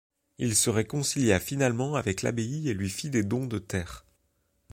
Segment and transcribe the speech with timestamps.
[0.39, 4.03] Il se réconcilia finalement avec l'abbaye et lui fit des dons de terre.